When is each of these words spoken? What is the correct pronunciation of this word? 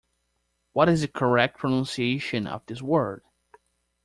What 0.73 0.89
is 0.89 1.01
the 1.01 1.07
correct 1.07 1.59
pronunciation 1.59 2.47
of 2.47 2.65
this 2.65 2.81
word? 2.81 3.21